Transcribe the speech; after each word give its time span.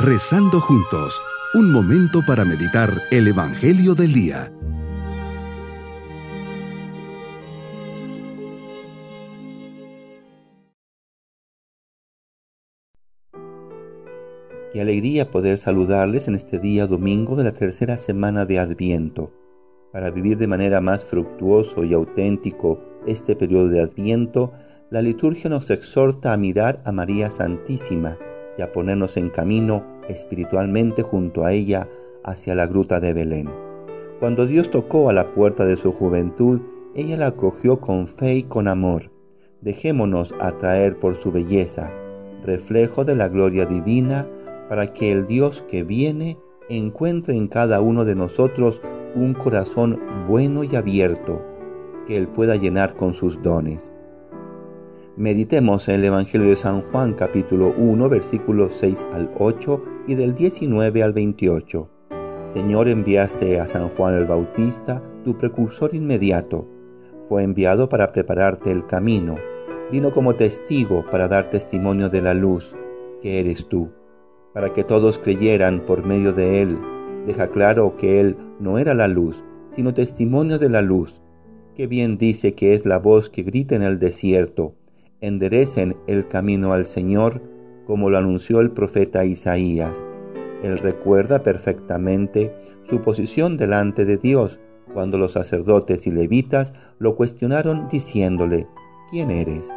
Rezando 0.00 0.60
juntos, 0.60 1.20
un 1.54 1.72
momento 1.72 2.20
para 2.24 2.44
meditar 2.44 3.02
el 3.10 3.26
Evangelio 3.26 3.96
del 3.96 4.12
Día. 4.12 4.52
Qué 14.72 14.80
alegría 14.80 15.32
poder 15.32 15.58
saludarles 15.58 16.28
en 16.28 16.36
este 16.36 16.60
día 16.60 16.86
domingo 16.86 17.34
de 17.34 17.42
la 17.42 17.52
tercera 17.52 17.98
semana 17.98 18.46
de 18.46 18.60
Adviento. 18.60 19.32
Para 19.92 20.12
vivir 20.12 20.38
de 20.38 20.46
manera 20.46 20.80
más 20.80 21.04
fructuoso 21.04 21.82
y 21.82 21.92
auténtico 21.92 22.78
este 23.04 23.34
periodo 23.34 23.66
de 23.66 23.82
Adviento, 23.82 24.52
la 24.90 25.02
liturgia 25.02 25.50
nos 25.50 25.68
exhorta 25.70 26.32
a 26.32 26.36
mirar 26.36 26.82
a 26.84 26.92
María 26.92 27.32
Santísima 27.32 28.16
y 28.58 28.62
a 28.62 28.72
ponernos 28.72 29.16
en 29.16 29.30
camino 29.30 29.84
espiritualmente 30.08 31.02
junto 31.02 31.44
a 31.44 31.52
ella 31.52 31.88
hacia 32.24 32.54
la 32.54 32.66
gruta 32.66 33.00
de 33.00 33.14
Belén. 33.14 33.48
Cuando 34.20 34.46
Dios 34.46 34.70
tocó 34.70 35.08
a 35.08 35.12
la 35.12 35.32
puerta 35.32 35.64
de 35.64 35.76
su 35.76 35.92
juventud, 35.92 36.60
ella 36.94 37.16
la 37.16 37.28
acogió 37.28 37.80
con 37.80 38.08
fe 38.08 38.34
y 38.34 38.42
con 38.42 38.66
amor. 38.66 39.12
Dejémonos 39.60 40.34
atraer 40.40 40.98
por 40.98 41.14
su 41.14 41.30
belleza, 41.30 41.92
reflejo 42.44 43.04
de 43.04 43.14
la 43.14 43.28
gloria 43.28 43.64
divina, 43.64 44.26
para 44.68 44.92
que 44.92 45.12
el 45.12 45.26
Dios 45.26 45.62
que 45.62 45.84
viene 45.84 46.36
encuentre 46.68 47.34
en 47.36 47.48
cada 47.48 47.80
uno 47.80 48.04
de 48.04 48.14
nosotros 48.14 48.82
un 49.14 49.34
corazón 49.34 50.00
bueno 50.28 50.64
y 50.64 50.74
abierto, 50.76 51.40
que 52.06 52.16
Él 52.16 52.28
pueda 52.28 52.56
llenar 52.56 52.96
con 52.96 53.14
sus 53.14 53.40
dones. 53.42 53.92
Meditemos 55.18 55.88
en 55.88 55.96
el 55.96 56.04
Evangelio 56.04 56.48
de 56.48 56.54
San 56.54 56.80
Juan 56.80 57.14
capítulo 57.14 57.74
1 57.76 58.08
versículos 58.08 58.74
6 58.74 59.04
al 59.12 59.28
8 59.36 59.84
y 60.06 60.14
del 60.14 60.36
19 60.36 61.02
al 61.02 61.12
28. 61.12 61.90
Señor, 62.54 62.86
enviaste 62.86 63.58
a 63.58 63.66
San 63.66 63.88
Juan 63.88 64.14
el 64.14 64.26
Bautista, 64.26 65.02
tu 65.24 65.36
precursor 65.36 65.92
inmediato. 65.92 66.68
Fue 67.28 67.42
enviado 67.42 67.88
para 67.88 68.12
prepararte 68.12 68.70
el 68.70 68.86
camino. 68.86 69.34
Vino 69.90 70.12
como 70.12 70.36
testigo 70.36 71.04
para 71.10 71.26
dar 71.26 71.50
testimonio 71.50 72.08
de 72.10 72.22
la 72.22 72.34
luz, 72.34 72.76
que 73.20 73.40
eres 73.40 73.66
tú, 73.66 73.90
para 74.54 74.72
que 74.72 74.84
todos 74.84 75.18
creyeran 75.18 75.80
por 75.80 76.06
medio 76.06 76.32
de 76.32 76.62
él. 76.62 76.78
Deja 77.26 77.48
claro 77.48 77.96
que 77.96 78.20
él 78.20 78.36
no 78.60 78.78
era 78.78 78.94
la 78.94 79.08
luz, 79.08 79.42
sino 79.72 79.94
testimonio 79.94 80.60
de 80.60 80.68
la 80.68 80.80
luz. 80.80 81.20
Qué 81.74 81.88
bien 81.88 82.18
dice 82.18 82.54
que 82.54 82.72
es 82.72 82.86
la 82.86 83.00
voz 83.00 83.28
que 83.28 83.42
grita 83.42 83.74
en 83.74 83.82
el 83.82 83.98
desierto 83.98 84.77
enderecen 85.20 85.96
el 86.06 86.28
camino 86.28 86.72
al 86.72 86.86
Señor, 86.86 87.42
como 87.86 88.10
lo 88.10 88.18
anunció 88.18 88.60
el 88.60 88.70
profeta 88.70 89.24
Isaías. 89.24 90.02
Él 90.62 90.78
recuerda 90.78 91.42
perfectamente 91.42 92.52
su 92.84 93.00
posición 93.00 93.56
delante 93.56 94.04
de 94.04 94.16
Dios 94.16 94.60
cuando 94.92 95.18
los 95.18 95.32
sacerdotes 95.32 96.06
y 96.06 96.10
levitas 96.10 96.74
lo 96.98 97.16
cuestionaron 97.16 97.88
diciéndole, 97.88 98.66
¿quién 99.10 99.30
eres? 99.30 99.70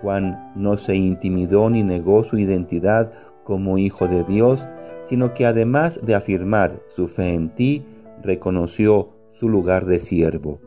Juan 0.00 0.52
no 0.54 0.76
se 0.76 0.96
intimidó 0.96 1.70
ni 1.70 1.82
negó 1.82 2.24
su 2.24 2.38
identidad 2.38 3.12
como 3.44 3.78
hijo 3.78 4.08
de 4.08 4.24
Dios, 4.24 4.66
sino 5.04 5.34
que 5.34 5.46
además 5.46 6.00
de 6.02 6.14
afirmar 6.14 6.80
su 6.88 7.08
fe 7.08 7.34
en 7.34 7.54
ti, 7.54 7.84
reconoció 8.22 9.10
su 9.32 9.48
lugar 9.48 9.84
de 9.84 9.98
siervo. 9.98 10.60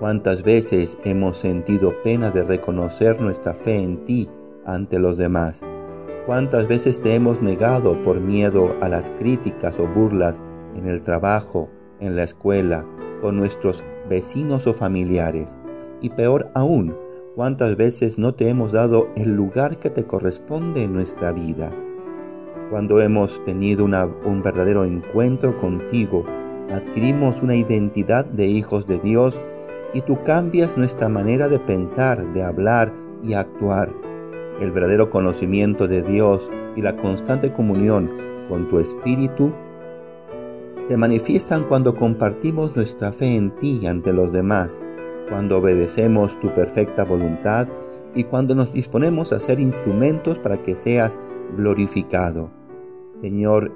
¿Cuántas 0.00 0.42
veces 0.42 0.98
hemos 1.04 1.36
sentido 1.36 1.94
pena 2.02 2.32
de 2.32 2.42
reconocer 2.42 3.20
nuestra 3.20 3.54
fe 3.54 3.76
en 3.76 4.04
ti 4.04 4.28
ante 4.66 4.98
los 4.98 5.16
demás? 5.16 5.62
¿Cuántas 6.26 6.66
veces 6.66 7.00
te 7.00 7.14
hemos 7.14 7.40
negado 7.40 8.02
por 8.02 8.20
miedo 8.20 8.74
a 8.80 8.88
las 8.88 9.10
críticas 9.10 9.78
o 9.78 9.86
burlas 9.86 10.40
en 10.74 10.88
el 10.88 11.02
trabajo, 11.02 11.68
en 12.00 12.16
la 12.16 12.24
escuela, 12.24 12.84
con 13.20 13.36
nuestros 13.36 13.84
vecinos 14.10 14.66
o 14.66 14.74
familiares? 14.74 15.56
Y 16.00 16.10
peor 16.10 16.50
aún, 16.54 16.96
¿cuántas 17.36 17.76
veces 17.76 18.18
no 18.18 18.34
te 18.34 18.48
hemos 18.48 18.72
dado 18.72 19.10
el 19.14 19.36
lugar 19.36 19.78
que 19.78 19.90
te 19.90 20.04
corresponde 20.04 20.82
en 20.82 20.92
nuestra 20.92 21.30
vida? 21.30 21.70
Cuando 22.68 23.00
hemos 23.00 23.44
tenido 23.44 23.84
un 23.84 24.42
verdadero 24.42 24.84
encuentro 24.84 25.56
contigo, 25.60 26.24
adquirimos 26.72 27.42
una 27.42 27.54
identidad 27.54 28.24
de 28.24 28.46
hijos 28.46 28.88
de 28.88 28.98
Dios 28.98 29.40
y 29.94 30.02
tú 30.02 30.22
cambias 30.24 30.76
nuestra 30.76 31.08
manera 31.08 31.48
de 31.48 31.60
pensar, 31.60 32.32
de 32.34 32.42
hablar 32.42 32.92
y 33.22 33.34
actuar. 33.34 33.90
El 34.60 34.72
verdadero 34.72 35.08
conocimiento 35.10 35.88
de 35.88 36.02
Dios 36.02 36.50
y 36.76 36.82
la 36.82 36.96
constante 36.96 37.52
comunión 37.52 38.10
con 38.48 38.68
tu 38.68 38.80
Espíritu 38.80 39.52
se 40.88 40.96
manifiestan 40.96 41.64
cuando 41.64 41.94
compartimos 41.94 42.76
nuestra 42.76 43.12
fe 43.12 43.36
en 43.36 43.52
ti 43.56 43.86
ante 43.86 44.12
los 44.12 44.32
demás, 44.32 44.78
cuando 45.28 45.58
obedecemos 45.58 46.38
tu 46.40 46.48
perfecta 46.54 47.04
voluntad 47.04 47.68
y 48.14 48.24
cuando 48.24 48.54
nos 48.54 48.72
disponemos 48.72 49.32
a 49.32 49.40
ser 49.40 49.60
instrumentos 49.60 50.38
para 50.38 50.62
que 50.62 50.76
seas 50.76 51.20
glorificado. 51.56 52.50
Señor, 53.20 53.72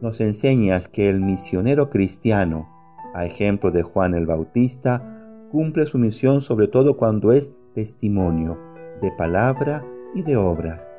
nos 0.00 0.20
enseñas 0.20 0.88
que 0.88 1.08
el 1.08 1.20
misionero 1.20 1.90
cristiano, 1.90 2.68
a 3.14 3.26
ejemplo 3.26 3.70
de 3.70 3.82
Juan 3.82 4.14
el 4.14 4.26
Bautista, 4.26 5.15
cumple 5.50 5.86
su 5.86 5.98
misión 5.98 6.40
sobre 6.40 6.68
todo 6.68 6.96
cuando 6.96 7.32
es 7.32 7.52
testimonio 7.74 8.58
de 9.00 9.12
palabra 9.12 9.84
y 10.14 10.22
de 10.22 10.36
obras, 10.36 10.90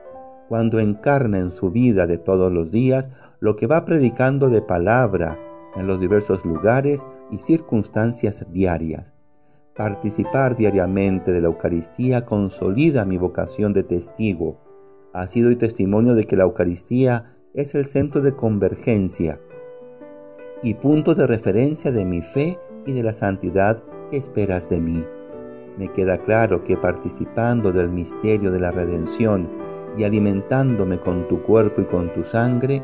cuando 0.47 0.79
encarna 0.79 1.39
en 1.39 1.51
su 1.51 1.71
vida 1.71 2.07
de 2.07 2.17
todos 2.17 2.51
los 2.51 2.71
días 2.71 3.11
lo 3.39 3.55
que 3.55 3.67
va 3.67 3.85
predicando 3.85 4.49
de 4.49 4.61
palabra 4.61 5.37
en 5.75 5.87
los 5.87 5.99
diversos 5.99 6.43
lugares 6.45 7.05
y 7.31 7.39
circunstancias 7.39 8.45
diarias. 8.51 9.13
Participar 9.75 10.55
diariamente 10.55 11.31
de 11.31 11.41
la 11.41 11.47
Eucaristía 11.47 12.25
consolida 12.25 13.05
mi 13.05 13.17
vocación 13.17 13.73
de 13.73 13.83
testigo. 13.83 14.59
Ha 15.13 15.27
sido 15.27 15.51
y 15.51 15.55
testimonio 15.55 16.15
de 16.15 16.25
que 16.25 16.35
la 16.35 16.45
Eucaristía 16.45 17.35
es 17.53 17.75
el 17.75 17.85
centro 17.85 18.21
de 18.21 18.35
convergencia 18.35 19.39
y 20.63 20.73
punto 20.73 21.13
de 21.13 21.27
referencia 21.27 21.91
de 21.91 22.05
mi 22.05 22.21
fe 22.21 22.57
y 22.87 22.93
de 22.93 23.03
la 23.03 23.13
santidad 23.13 23.83
¿qué 24.09 24.17
esperas 24.17 24.69
de 24.69 24.79
mí? 24.79 25.05
Me 25.77 25.91
queda 25.91 26.17
claro 26.19 26.63
que 26.63 26.77
participando 26.77 27.71
del 27.71 27.89
misterio 27.89 28.51
de 28.51 28.59
la 28.59 28.71
redención 28.71 29.49
y 29.97 30.03
alimentándome 30.03 30.99
con 30.99 31.27
tu 31.27 31.41
cuerpo 31.43 31.81
y 31.81 31.85
con 31.85 32.13
tu 32.13 32.23
sangre, 32.23 32.81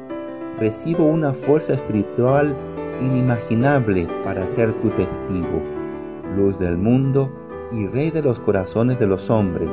recibo 0.59 1.05
una 1.05 1.33
fuerza 1.33 1.73
espiritual 1.73 2.55
inimaginable 3.01 4.07
para 4.23 4.47
ser 4.53 4.73
tu 4.81 4.89
testigo, 4.89 5.61
luz 6.35 6.59
del 6.59 6.77
mundo 6.77 7.31
y 7.71 7.87
rey 7.87 8.11
de 8.11 8.21
los 8.21 8.39
corazones 8.39 8.99
de 8.99 9.07
los 9.07 9.29
hombres. 9.29 9.69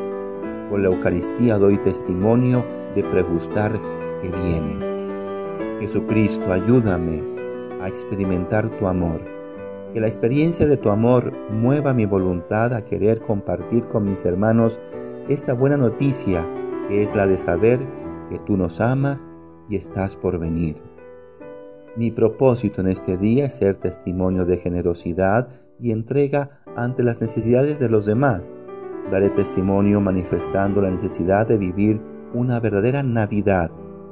Con 0.70 0.82
la 0.82 0.88
Eucaristía 0.88 1.58
doy 1.58 1.76
testimonio 1.78 2.64
de 2.94 3.02
pregustar 3.02 3.78
que 4.22 4.28
vienes. 4.28 4.92
Jesucristo, 5.80 6.52
ayúdame 6.52 7.22
a 7.82 7.88
experimentar 7.88 8.68
tu 8.78 8.86
amor 8.86 9.39
que 9.92 10.00
la 10.00 10.06
experiencia 10.06 10.66
de 10.66 10.76
tu 10.76 10.90
amor 10.90 11.32
mueva 11.50 11.92
mi 11.92 12.06
voluntad 12.06 12.72
a 12.74 12.84
querer 12.84 13.20
compartir 13.20 13.86
con 13.88 14.04
mis 14.04 14.24
hermanos 14.24 14.80
esta 15.28 15.52
buena 15.52 15.76
noticia 15.76 16.46
que 16.88 17.02
es 17.02 17.14
la 17.14 17.26
de 17.26 17.38
saber 17.38 17.80
que 18.28 18.38
tú 18.40 18.56
nos 18.56 18.80
amas 18.80 19.26
y 19.68 19.76
estás 19.76 20.16
por 20.16 20.38
venir. 20.38 20.82
Mi 21.96 22.10
propósito 22.10 22.80
en 22.80 22.88
este 22.88 23.16
día 23.16 23.46
es 23.46 23.54
ser 23.54 23.76
testimonio 23.76 24.44
de 24.44 24.58
generosidad 24.58 25.48
y 25.80 25.92
entrega 25.92 26.62
ante 26.76 27.02
las 27.02 27.20
necesidades 27.20 27.78
de 27.78 27.88
los 27.88 28.06
demás. 28.06 28.50
Daré 29.10 29.30
testimonio 29.30 30.00
manifestando 30.00 30.80
la 30.80 30.90
necesidad 30.90 31.46
de 31.46 31.58
vivir 31.58 32.00
una 32.32 32.60
verdadera 32.60 33.02
Navidad, 33.02 33.70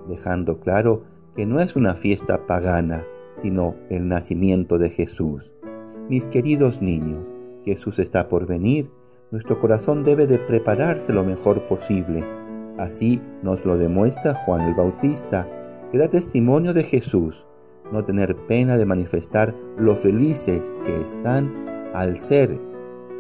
dejando 0.08 0.61
claro 0.61 1.05
que 1.37 1.47
no 1.47 1.61
es 1.61 1.76
una 1.76 1.94
fiesta 1.94 2.47
pagana, 2.47 3.05
sino 3.43 3.76
el 3.91 4.08
nacimiento 4.08 4.79
de 4.79 4.91
Jesús. 4.91 5.53
Mis 6.08 6.26
queridos 6.26 6.81
niños, 6.81 7.31
Jesús 7.66 7.99
está 7.99 8.31
por 8.31 8.46
venir, 8.46 8.90
nuestro 9.31 9.60
corazón 9.60 10.05
debe 10.05 10.26
de 10.26 10.38
prepararse 10.38 11.12
lo 11.12 11.22
mejor 11.22 11.69
posible. 11.69 12.25
Así 12.78 13.20
nos 13.43 13.66
lo 13.66 13.76
demuestra 13.76 14.32
Juan 14.32 14.62
el 14.62 14.75
Bautista, 14.75 15.46
que 15.93 15.99
da 15.99 16.08
testimonio 16.08 16.72
de 16.72 16.84
Jesús, 16.84 17.44
no 17.93 18.06
tener 18.06 18.37
pena 18.46 18.78
de 18.78 18.87
manifestar 18.87 19.55
lo 19.76 19.96
felices 19.96 20.72
que 20.87 20.99
están 21.02 21.90
al 21.93 22.16
ser, 22.16 22.58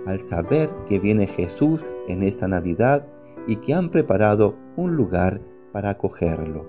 al 0.06 0.20
saber 0.20 0.70
que 0.88 0.98
viene 0.98 1.26
Jesús 1.26 1.84
en 2.08 2.22
esta 2.22 2.48
Navidad 2.48 3.06
y 3.46 3.56
que 3.56 3.74
han 3.74 3.90
preparado 3.90 4.54
un 4.76 4.96
lugar 4.96 5.42
para 5.72 5.90
acogerlo. 5.90 6.64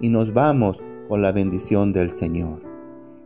Y 0.00 0.08
nos 0.08 0.32
vamos 0.32 0.82
con 1.08 1.20
la 1.20 1.32
bendición 1.32 1.92
del 1.92 2.12
Señor 2.12 2.67